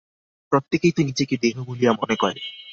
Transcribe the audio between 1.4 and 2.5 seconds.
দেহ বলিয়া মনে করে।